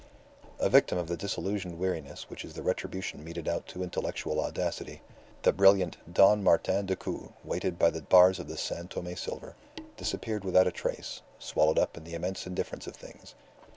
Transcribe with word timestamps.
A 0.57 0.67
victim 0.67 0.97
of 0.97 1.05
the 1.07 1.15
disillusioned 1.15 1.77
weariness 1.77 2.27
which 2.27 2.43
is 2.43 2.55
the 2.55 2.63
retribution 2.63 3.23
meted 3.23 3.47
out 3.47 3.67
to 3.67 3.83
intellectual 3.83 4.41
audacity, 4.43 5.03
the 5.43 5.53
brilliant 5.53 5.95
Don 6.11 6.43
Martin 6.43 6.87
Decoud, 6.87 7.33
weighted 7.43 7.77
by 7.77 7.91
the 7.91 8.01
bars 8.01 8.39
of 8.39 8.49
San 8.59 8.87
Tome 8.87 9.15
silver, 9.15 9.55
disappeared 9.97 10.43
without 10.43 10.65
a 10.65 10.71
trace, 10.71 11.21
swallowed 11.37 11.77
up 11.77 11.97
in 11.97 12.03
the 12.03 12.15
immense 12.15 12.47
indifference 12.47 12.87
of 12.87 12.95
things. 12.95 13.35